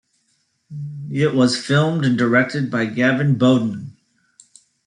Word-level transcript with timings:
It 1.11 1.35
was 1.35 1.63
filmed 1.63 2.05
and 2.05 2.17
directed 2.17 2.71
by 2.71 2.85
Gavin 2.87 3.37
Bowden. 3.37 3.95